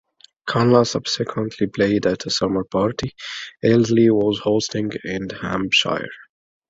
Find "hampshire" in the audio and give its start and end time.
5.29-6.07